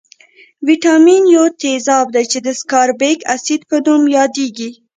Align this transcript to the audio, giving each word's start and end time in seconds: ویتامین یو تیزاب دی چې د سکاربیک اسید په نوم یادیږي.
ویتامین 0.67 1.23
یو 1.35 1.45
تیزاب 1.61 2.07
دی 2.15 2.23
چې 2.31 2.39
د 2.45 2.47
سکاربیک 2.59 3.19
اسید 3.35 3.61
په 3.69 3.77
نوم 3.85 4.03
یادیږي. 4.17 4.69